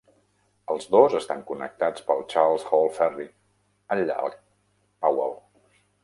Els 0.75 0.87
dos 0.93 1.17
estan 1.17 1.41
connectats 1.49 2.05
pel 2.07 2.23
Charles 2.33 2.65
Hall 2.69 2.89
Ferry 2.95 3.27
al 3.97 4.01
llac 4.13 4.39
Powell. 5.05 5.37